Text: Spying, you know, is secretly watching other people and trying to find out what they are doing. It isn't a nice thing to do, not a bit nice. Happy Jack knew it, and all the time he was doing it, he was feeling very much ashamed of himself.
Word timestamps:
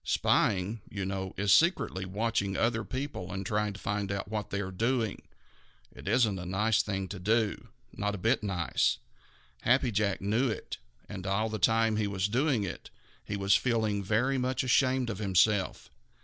Spying, 0.03 0.81
you 0.89 1.05
know, 1.05 1.35
is 1.37 1.53
secretly 1.53 2.05
watching 2.05 2.57
other 2.57 2.83
people 2.83 3.31
and 3.31 3.45
trying 3.45 3.73
to 3.73 3.79
find 3.79 4.11
out 4.11 4.27
what 4.27 4.49
they 4.49 4.59
are 4.59 4.71
doing. 4.71 5.21
It 5.93 6.07
isn't 6.07 6.39
a 6.39 6.45
nice 6.47 6.81
thing 6.81 7.07
to 7.09 7.19
do, 7.19 7.67
not 7.93 8.15
a 8.15 8.17
bit 8.17 8.41
nice. 8.41 8.97
Happy 9.61 9.91
Jack 9.91 10.19
knew 10.19 10.49
it, 10.49 10.79
and 11.07 11.27
all 11.27 11.49
the 11.49 11.59
time 11.59 11.97
he 11.97 12.07
was 12.07 12.27
doing 12.27 12.63
it, 12.63 12.89
he 13.23 13.37
was 13.37 13.53
feeling 13.55 14.03
very 14.03 14.39
much 14.39 14.63
ashamed 14.63 15.11
of 15.11 15.19
himself. 15.19 15.91